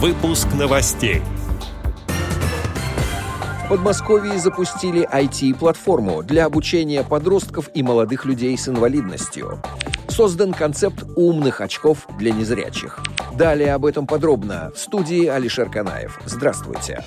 [0.00, 1.22] Выпуск новостей.
[3.64, 9.60] В Подмосковье запустили IT-платформу для обучения подростков и молодых людей с инвалидностью.
[10.06, 13.00] Создан концепт умных очков для незрячих.
[13.34, 16.20] Далее об этом подробно в студии Алишер Канаев.
[16.24, 17.02] Здравствуйте.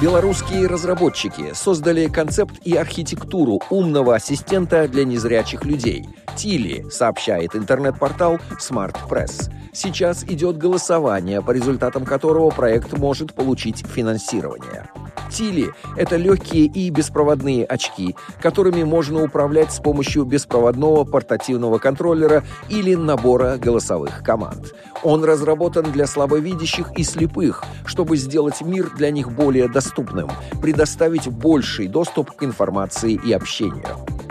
[0.00, 6.08] Белорусские разработчики создали концепт и архитектуру умного ассистента для незрячих людей.
[6.36, 9.50] Тили, сообщает интернет-портал Smart Press.
[9.74, 14.88] Сейчас идет голосование, по результатам которого проект может получить финансирование.
[15.30, 22.94] Тили– это легкие и беспроводные очки, которыми можно управлять с помощью беспроводного портативного контроллера или
[22.94, 24.74] набора голосовых команд.
[25.02, 29.89] Он разработан для слабовидящих и слепых, чтобы сделать мир для них более доступным,
[30.60, 33.86] предоставить больший доступ к информации и общению.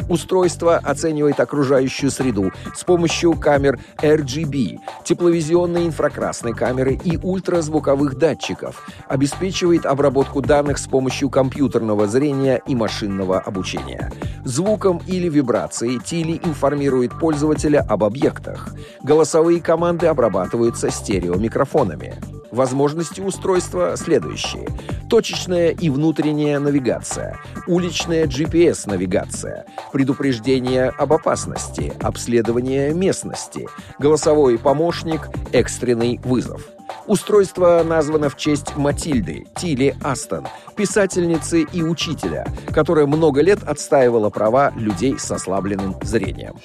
[0.09, 9.86] Устройство оценивает окружающую среду с помощью камер RGB, тепловизионной инфракрасной камеры и ультразвуковых датчиков, обеспечивает
[9.86, 14.12] обработку данных с помощью компьютерного зрения и машинного обучения.
[14.44, 18.70] Звуком или вибрацией Тили информирует пользователя об объектах.
[19.04, 22.16] Голосовые команды обрабатываются стереомикрофонами.
[22.52, 24.68] Возможности устройства следующие.
[25.09, 27.38] Точечная и внутренняя навигация,
[27.68, 33.68] уличная GPS-навигация, предупреждение об опасности, обследование местности,
[34.00, 36.70] голосовой помощник, экстренный вызов.
[37.10, 44.72] Устройство названо в честь Матильды Тили Астон, писательницы и учителя, которая много лет отстаивала права
[44.76, 46.58] людей с ослабленным зрением.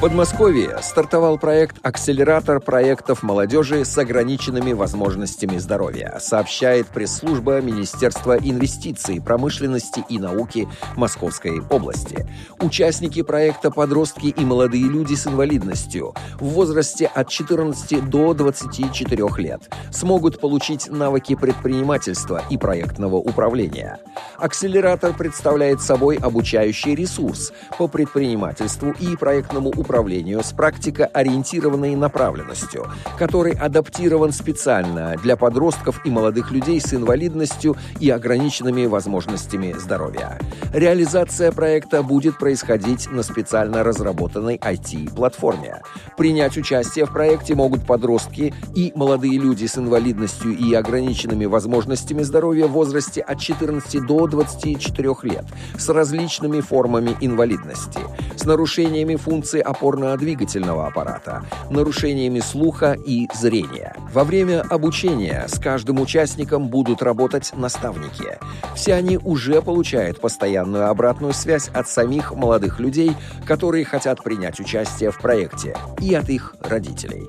[0.00, 9.20] В Подмосковье стартовал проект «Акселератор проектов молодежи с ограниченными возможностями здоровья», сообщает пресс-служба Министерства инвестиций,
[9.20, 12.26] промышленности и науки Московской области.
[12.60, 19.68] Участники проекта «Подростки и молодые люди с инвалидностью» в возрасте от 14 до 24 лет
[19.92, 23.98] смогут получить навыки предпринимательства и проектного управления.
[24.40, 32.86] Акселератор представляет собой обучающий ресурс по предпринимательству и проектному управлению с практико-ориентированной направленностью,
[33.18, 40.38] который адаптирован специально для подростков и молодых людей с инвалидностью и ограниченными возможностями здоровья.
[40.72, 45.82] Реализация проекта будет происходить на специально разработанной IT-платформе.
[46.16, 52.66] Принять участие в проекте могут подростки и молодые люди с инвалидностью и ограниченными возможностями здоровья
[52.68, 55.44] в возрасте от 14 до 24 лет
[55.76, 58.00] с различными формами инвалидности,
[58.36, 63.94] с нарушениями функций опорно-двигательного аппарата, нарушениями слуха и зрения.
[64.12, 68.38] Во время обучения с каждым участником будут работать наставники.
[68.74, 73.12] Все они уже получают постоянную обратную связь от самих молодых людей,
[73.44, 77.28] которые хотят принять участие в проекте, и от их родителей.